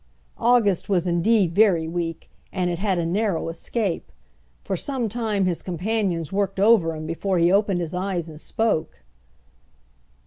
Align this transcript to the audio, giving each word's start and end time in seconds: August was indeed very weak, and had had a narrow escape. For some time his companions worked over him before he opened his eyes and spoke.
August 0.39 0.89
was 0.89 1.05
indeed 1.05 1.53
very 1.53 1.87
weak, 1.87 2.27
and 2.51 2.71
had 2.71 2.79
had 2.79 2.97
a 2.97 3.05
narrow 3.05 3.49
escape. 3.49 4.11
For 4.63 4.75
some 4.75 5.07
time 5.07 5.45
his 5.45 5.61
companions 5.61 6.33
worked 6.33 6.59
over 6.59 6.95
him 6.95 7.05
before 7.05 7.37
he 7.37 7.51
opened 7.51 7.81
his 7.81 7.93
eyes 7.93 8.27
and 8.27 8.41
spoke. 8.41 9.03